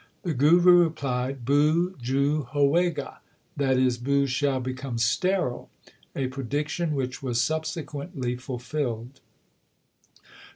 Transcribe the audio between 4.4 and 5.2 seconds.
become